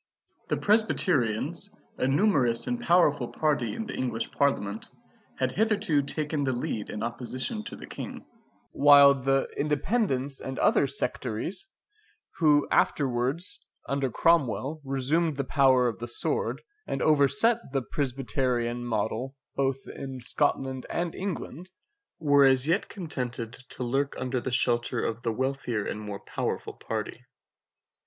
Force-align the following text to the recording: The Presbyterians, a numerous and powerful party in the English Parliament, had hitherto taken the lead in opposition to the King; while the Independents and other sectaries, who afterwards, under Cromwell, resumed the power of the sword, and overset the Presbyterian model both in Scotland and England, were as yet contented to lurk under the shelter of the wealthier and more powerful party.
The 0.47 0.57
Presbyterians, 0.57 1.69
a 1.99 2.07
numerous 2.07 2.65
and 2.65 2.81
powerful 2.81 3.27
party 3.27 3.75
in 3.75 3.85
the 3.85 3.93
English 3.93 4.31
Parliament, 4.31 4.89
had 5.37 5.51
hitherto 5.51 6.01
taken 6.01 6.43
the 6.43 6.53
lead 6.53 6.89
in 6.89 7.03
opposition 7.03 7.61
to 7.65 7.75
the 7.75 7.85
King; 7.85 8.25
while 8.71 9.13
the 9.13 9.47
Independents 9.55 10.39
and 10.39 10.57
other 10.57 10.87
sectaries, 10.87 11.67
who 12.37 12.67
afterwards, 12.71 13.59
under 13.87 14.09
Cromwell, 14.09 14.81
resumed 14.83 15.37
the 15.37 15.43
power 15.43 15.87
of 15.87 15.99
the 15.99 16.07
sword, 16.07 16.63
and 16.87 17.03
overset 17.03 17.59
the 17.71 17.83
Presbyterian 17.83 18.83
model 18.83 19.35
both 19.55 19.87
in 19.87 20.19
Scotland 20.19 20.83
and 20.89 21.13
England, 21.13 21.69
were 22.17 22.43
as 22.43 22.67
yet 22.67 22.89
contented 22.89 23.53
to 23.53 23.83
lurk 23.83 24.19
under 24.19 24.41
the 24.41 24.49
shelter 24.49 25.03
of 25.05 25.21
the 25.21 25.31
wealthier 25.31 25.85
and 25.85 26.01
more 26.01 26.19
powerful 26.21 26.73
party. 26.73 27.23